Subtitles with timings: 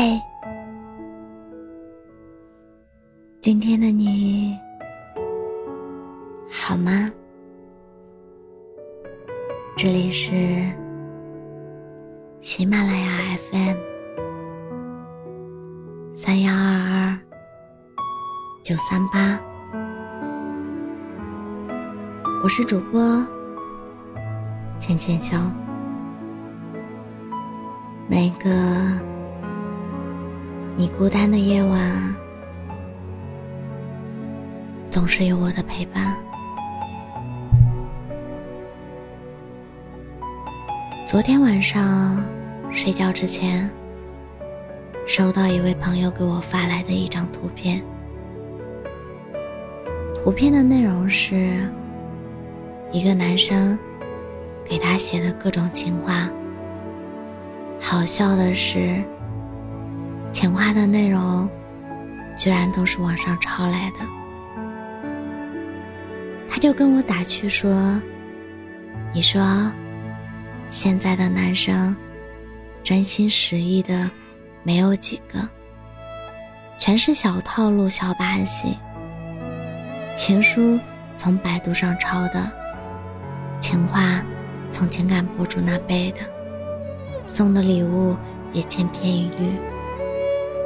[0.00, 0.22] 嘿，
[3.40, 4.56] 今天的你
[6.48, 7.10] 好吗？
[9.76, 10.62] 这里是
[12.40, 13.76] 喜马拉雅 FM
[16.14, 17.18] 三幺二二
[18.62, 19.40] 九三八，
[22.44, 23.02] 我是主播
[24.78, 25.40] 浅浅笑。
[28.08, 28.48] 每个
[30.78, 32.14] 你孤单的夜晚，
[34.88, 36.16] 总是有我的陪伴。
[41.04, 42.24] 昨天晚上
[42.70, 43.68] 睡觉之前，
[45.04, 47.82] 收到一位朋友给我发来的一张图片。
[50.14, 51.68] 图片的内容是
[52.92, 53.76] 一个男生
[54.64, 56.30] 给他写的各种情话。
[57.80, 59.02] 好笑的是，
[60.38, 61.50] 情话的内容
[62.36, 63.96] 居然都是网上抄来的。
[66.48, 68.00] 他就跟我打趣说
[69.12, 69.42] ：“你说，
[70.68, 71.96] 现在的男生
[72.84, 74.08] 真心实意的
[74.62, 75.40] 没有几个，
[76.78, 78.78] 全是小套路、小把戏。
[80.14, 80.78] 情书
[81.16, 82.48] 从百度上抄的，
[83.58, 84.22] 情话
[84.70, 86.20] 从情感博主那背的。”
[87.26, 88.16] 送的礼物
[88.52, 89.52] 也千篇一律，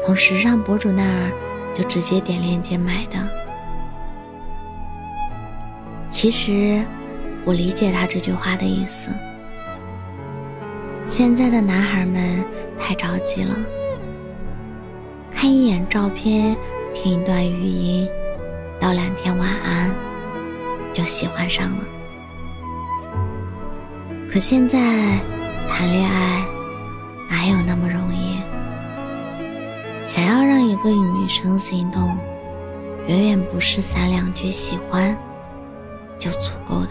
[0.04, 1.30] 从时尚博主那儿
[1.72, 3.18] 就直接点链接买的。
[6.10, 6.84] 其实，
[7.44, 9.10] 我理解他这句话的意思。
[11.04, 12.44] 现在的男孩们
[12.78, 13.56] 太着急了，
[15.30, 16.56] 看一眼照片，
[16.92, 18.08] 听一段语音，
[18.80, 19.94] 道两天晚安，
[20.92, 21.84] 就喜欢上了。
[24.28, 24.78] 可现在
[25.68, 26.44] 谈恋爱。
[27.30, 28.41] 哪有那么容易？
[30.04, 32.18] 想要让一个女生心动，
[33.06, 35.16] 远远不是三两句喜欢
[36.18, 36.88] 就足够的。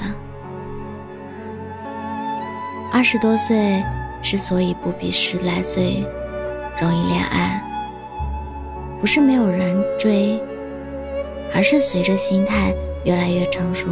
[2.89, 3.83] 二十多岁
[4.21, 6.05] 之所以不比十来岁
[6.79, 7.61] 容易恋爱，
[8.99, 10.41] 不是没有人追，
[11.53, 13.89] 而是随着心态越来越成熟，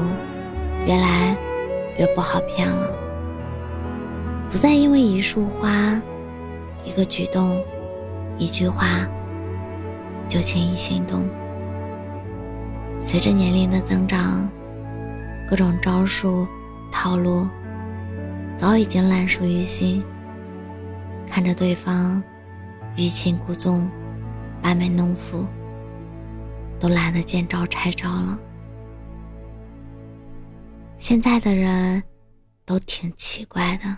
[0.86, 1.36] 越来
[1.98, 2.96] 越不好骗了，
[4.50, 6.02] 不再因为一束花。
[6.86, 7.62] 一个举动，
[8.38, 9.06] 一句话，
[10.30, 11.28] 就轻易心动。
[13.00, 14.48] 随着年龄的增长，
[15.50, 16.48] 各种招数、
[16.92, 17.48] 套路，
[18.56, 20.04] 早已经烂熟于心。
[21.26, 22.22] 看着对方
[22.96, 23.90] 欲擒故纵、
[24.62, 25.46] 班门弄斧，
[26.80, 28.40] 都懒得见招拆招了。
[30.98, 32.04] 现在的人，
[32.66, 33.98] 都挺奇怪的。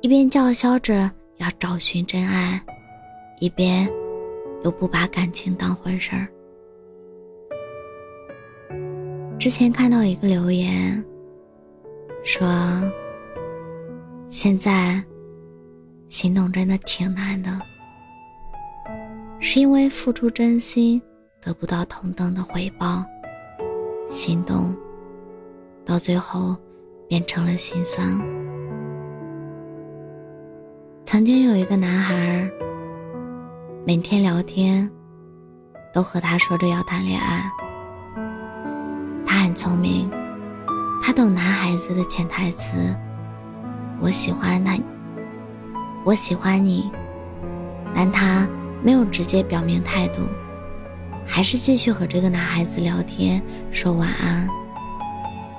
[0.00, 2.60] 一边叫嚣着要找寻真爱，
[3.38, 3.86] 一边
[4.62, 6.26] 又不把感情当回事儿。
[9.38, 11.04] 之前看到一个留言，
[12.24, 12.48] 说
[14.26, 15.02] ：“现在
[16.06, 17.50] 心动真的挺难的，
[19.38, 21.00] 是因为付出真心
[21.40, 23.04] 得不到同等的回报，
[24.06, 24.74] 心动
[25.84, 26.56] 到最后
[27.06, 28.18] 变成了心酸。”
[31.04, 32.50] 曾经有一个男孩，
[33.88, 34.90] 每天聊天，
[35.94, 37.48] 都和他说着要谈恋爱。
[39.24, 40.10] 他很聪明，
[41.00, 42.92] 他懂男孩子的潜台词
[44.02, 44.76] ：“我喜欢他，
[46.04, 46.90] 我喜欢你。”
[47.94, 48.44] 但他
[48.82, 50.20] 没有直接表明态度，
[51.24, 54.48] 还是继续和这个男孩子聊天，说晚安。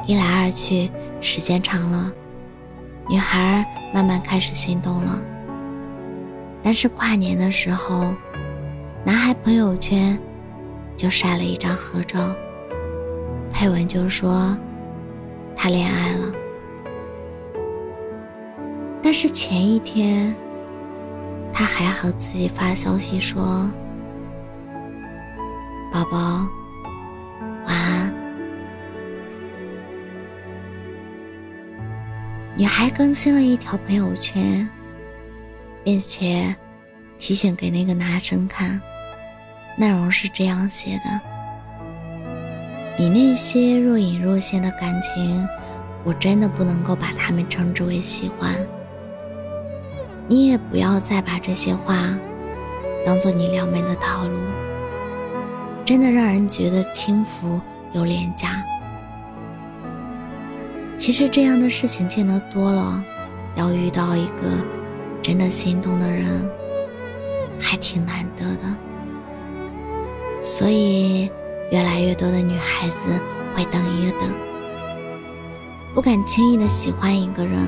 [0.06, 2.12] 一来二去，时间长了，
[3.08, 5.18] 女孩慢慢开始心动了。
[6.68, 8.14] 但是跨年的时候，
[9.06, 10.20] 男孩朋友圈
[10.98, 12.36] 就晒了一张合照，
[13.50, 14.54] 配文就说
[15.56, 16.26] 他恋爱了。
[19.02, 20.36] 但是前一天，
[21.54, 23.72] 他还和自己发消息说
[25.90, 26.46] ：“宝宝，
[27.66, 28.14] 晚安。”
[32.58, 34.70] 女孩更新了一条朋友圈。
[35.88, 36.54] 并且
[37.18, 38.82] 提醒给那个男生看，
[39.78, 41.22] 内容是这样写的
[43.00, 45.48] ：“你那些若隐若现的感情，
[46.04, 48.54] 我真的不能够把他们称之为喜欢。
[50.28, 52.14] 你也不要再把这些话
[53.06, 54.38] 当做你撩妹的套路，
[55.86, 57.62] 真的让人觉得轻浮
[57.94, 58.62] 又廉价。
[60.98, 63.02] 其实这样的事情见得多了，
[63.56, 64.68] 要遇到一个。”
[65.28, 66.50] 真的心动的人
[67.60, 68.74] 还挺难得的，
[70.42, 71.30] 所以
[71.70, 73.10] 越来越多的女孩子
[73.54, 74.22] 会等一等，
[75.94, 77.60] 不敢轻易的喜欢一个人。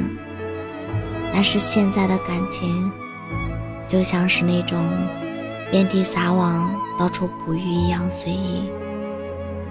[1.33, 2.89] 但是现在的感情，
[3.89, 4.81] 就像是那种
[5.69, 8.71] 遍地撒网、到处捕鱼一样随意，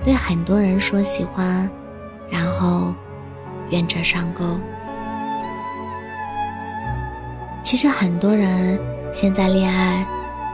[0.05, 1.71] 对很多人说喜欢，
[2.29, 2.95] 然后
[3.71, 4.45] 愿者上钩。
[7.63, 8.79] 其实很多人
[9.13, 10.07] 现在恋爱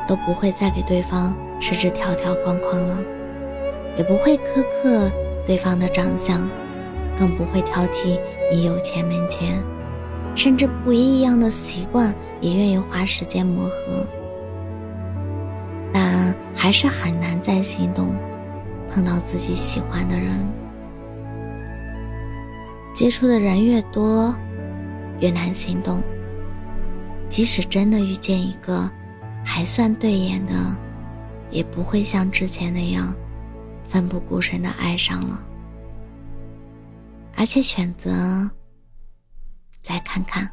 [0.06, 2.98] 都不会再给对方设置条条框框了，
[3.96, 5.10] 也不会苛刻
[5.46, 6.48] 对方的长相，
[7.16, 8.18] 更不会挑剔
[8.50, 9.62] 你有钱没钱，
[10.34, 14.04] 甚至不一样的习惯也愿意花时间磨合。
[15.92, 18.12] 但还是很难再心动，
[18.90, 20.44] 碰到自己喜欢的人，
[22.92, 24.34] 接触的人越多，
[25.20, 26.02] 越难心动。
[27.34, 28.88] 即使真的遇见一个
[29.44, 30.54] 还算对眼的，
[31.50, 33.12] 也不会像之前那样
[33.84, 35.44] 奋不顾身的爱上了，
[37.34, 38.48] 而且选择
[39.82, 40.48] 再看看。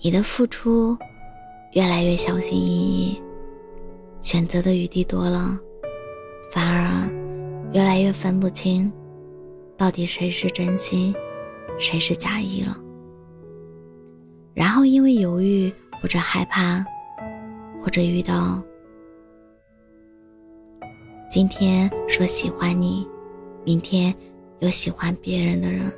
[0.00, 0.98] 你的付出
[1.74, 3.22] 越来越小心翼翼，
[4.20, 5.56] 选择的余地多了，
[6.50, 7.08] 反而
[7.72, 8.92] 越来越分不清
[9.76, 11.14] 到底谁是真心。
[11.78, 12.76] 谁是假意了？
[14.58, 15.72] 然后因为犹豫
[16.02, 16.84] 或者害怕，
[17.80, 18.60] 或者遇到
[21.30, 23.06] 今天说喜欢你，
[23.64, 24.12] 明天
[24.58, 25.92] 又喜欢别人的人，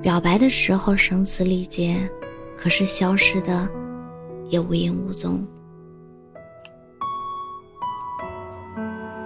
[0.00, 2.08] 表白的时候声嘶力竭，
[2.56, 3.68] 可是消失的
[4.48, 5.44] 也无影无踪。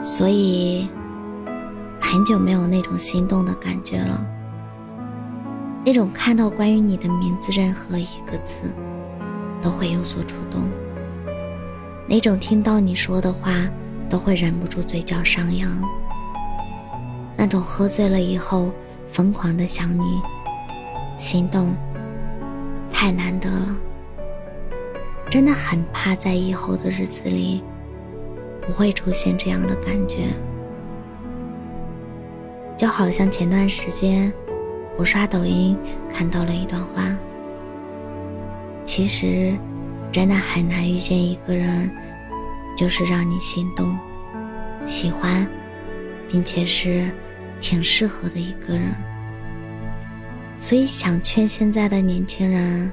[0.03, 0.89] 所以
[2.01, 4.27] 很久没有那种心动的感觉了。
[5.85, 8.73] 那种看到关于你的名字任何一个字，
[9.63, 10.69] 都会有所触动；
[12.07, 13.53] 那种听到你说的话，
[14.09, 15.71] 都会忍不住嘴角上扬；
[17.35, 18.71] 那种喝醉了以后
[19.09, 20.21] 疯狂的想你，
[21.17, 21.75] 心动，
[22.93, 23.77] 太难得了。
[25.31, 27.65] 真的很怕在以后的日子里，
[28.61, 30.27] 不会出现这样的感觉，
[32.77, 34.31] 就好像前段时间。
[34.97, 35.77] 我刷抖音
[36.13, 37.05] 看到了一段话。
[38.85, 39.57] 其实，
[40.11, 41.91] 真的很难遇见一个人，
[42.77, 43.97] 就是让你心动、
[44.85, 45.47] 喜欢，
[46.29, 47.11] 并且是
[47.61, 48.93] 挺适合的一个人。
[50.59, 52.93] 所以，想劝现在的年轻人，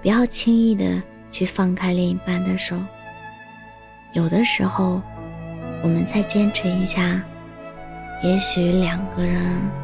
[0.00, 2.76] 不要轻易的去放开另一半的手。
[4.12, 5.02] 有的时候，
[5.82, 7.20] 我们再坚持一下，
[8.22, 9.83] 也许两个人。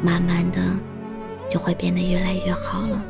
[0.00, 0.60] 慢慢的，
[1.48, 3.04] 就会变得越来越好了。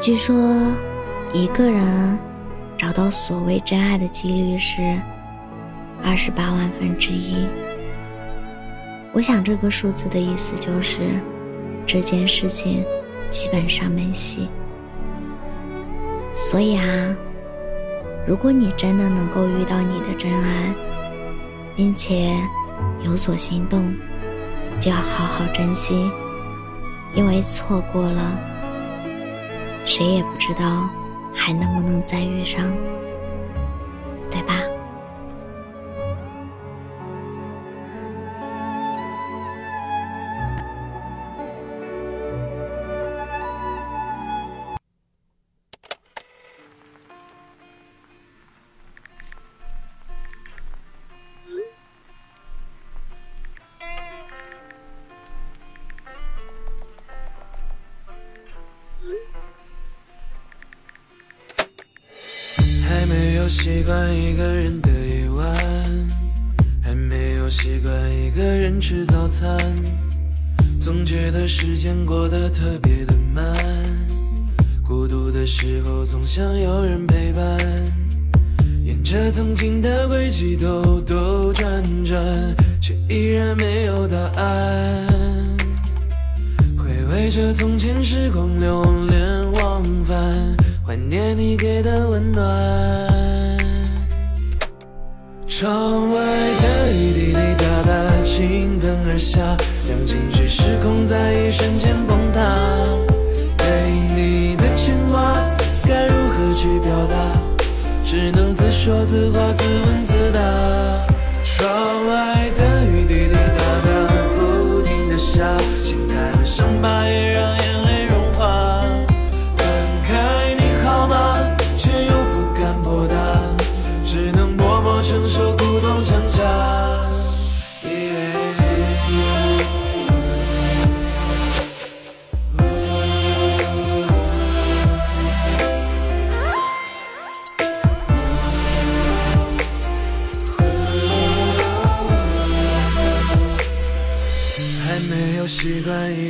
[0.00, 0.34] 据说，
[1.32, 2.18] 一个人
[2.76, 4.82] 找到所谓真爱的几率是
[6.02, 7.46] 二十八万分之一。
[9.12, 11.02] 我想这个数字的意思就是，
[11.86, 12.84] 这件事情
[13.30, 14.48] 基本上没戏。
[16.34, 17.16] 所以啊，
[18.26, 20.74] 如果你真的能够遇到你的真爱，
[21.76, 22.36] 并且。
[23.04, 23.94] 有所心动，
[24.80, 26.10] 就要好好珍惜，
[27.14, 28.38] 因为错过了，
[29.84, 30.88] 谁也不知道
[31.34, 32.64] 还能不能再遇上，
[63.42, 65.52] 有习惯一个人的夜晚，
[66.80, 69.58] 还没有习惯一个人吃早餐，
[70.78, 73.44] 总觉得时间过得特别的慢，
[74.86, 77.58] 孤独的时候总想有人陪伴，
[78.84, 82.24] 沿着曾经的轨迹兜兜转转，
[82.80, 85.08] 却依然没有答案，
[86.78, 89.41] 回味着从前时光流连，
[90.92, 92.44] 怀念你给的温暖。
[95.46, 99.40] 窗外的雨滴滴答答，倾盆而下，
[99.88, 102.42] 让情绪失控在一瞬间崩塌。
[103.56, 105.32] 对你的牵挂，
[105.86, 107.40] 该如何去表达？
[108.04, 110.40] 只能自说自话，自问自答。
[111.42, 111.91] 窗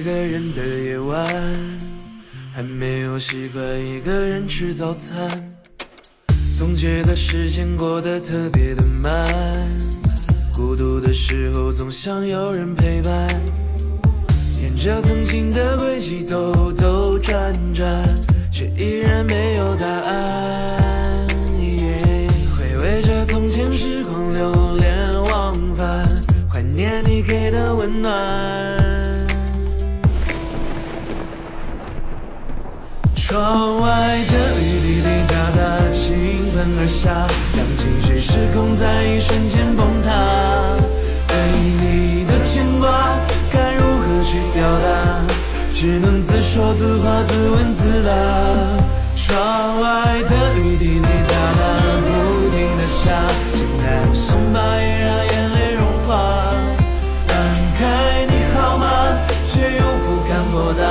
[0.02, 1.24] 一个人的夜晚，
[2.52, 5.14] 还没有习惯一个人吃早餐，
[6.58, 9.24] 总觉得时间过得特别的慢，
[10.52, 13.28] 孤独的时候总想有人陪伴，
[14.60, 17.31] 沿着曾经的轨迹兜兜转，
[46.74, 48.10] 自说自话，自问自答。
[49.14, 51.60] 窗外的雨滴滴答答，
[52.00, 52.08] 不
[52.50, 53.12] 停的下，
[53.54, 56.10] 简单的伤疤也让眼泪融化。
[57.28, 57.34] 打
[57.78, 57.80] 开
[58.26, 58.84] 你好吗？
[59.50, 60.82] 却又不敢拨打，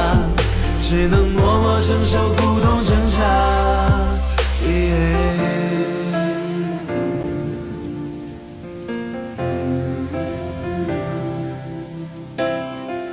[0.88, 3.17] 只能默默承受苦痛挣扎。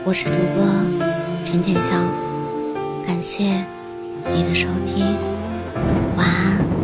[0.04, 0.64] 我是主播
[1.44, 1.90] 浅浅笑，
[3.08, 3.64] 感谢
[4.34, 5.16] 你的收听，
[6.18, 6.77] 晚安。